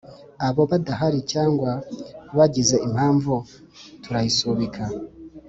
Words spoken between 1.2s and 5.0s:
cyangwa bagize impamvu turayisubika